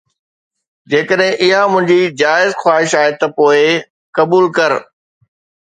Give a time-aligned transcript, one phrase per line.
[0.93, 3.63] جيڪڏهن اها منهنجي جائز خواهش آهي ته پوءِ
[4.21, 4.79] قبول ڪر